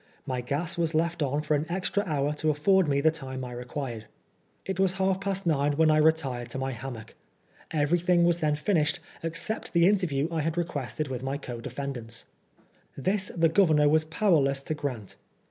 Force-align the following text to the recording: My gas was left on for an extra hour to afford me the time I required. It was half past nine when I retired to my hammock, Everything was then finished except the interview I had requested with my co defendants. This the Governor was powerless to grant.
My 0.25 0.41
gas 0.41 0.79
was 0.79 0.95
left 0.95 1.21
on 1.21 1.43
for 1.43 1.53
an 1.53 1.67
extra 1.69 2.03
hour 2.07 2.33
to 2.33 2.49
afford 2.49 2.87
me 2.87 3.01
the 3.01 3.11
time 3.11 3.45
I 3.45 3.51
required. 3.51 4.05
It 4.65 4.79
was 4.79 4.93
half 4.93 5.21
past 5.21 5.45
nine 5.45 5.73
when 5.73 5.91
I 5.91 5.97
retired 5.97 6.49
to 6.49 6.57
my 6.57 6.71
hammock, 6.71 7.13
Everything 7.69 8.23
was 8.23 8.39
then 8.39 8.55
finished 8.55 8.99
except 9.21 9.73
the 9.73 9.85
interview 9.87 10.27
I 10.31 10.41
had 10.41 10.57
requested 10.57 11.07
with 11.09 11.21
my 11.21 11.37
co 11.37 11.61
defendants. 11.61 12.25
This 12.97 13.31
the 13.37 13.47
Governor 13.47 13.87
was 13.87 14.03
powerless 14.03 14.63
to 14.63 14.73
grant. 14.73 15.17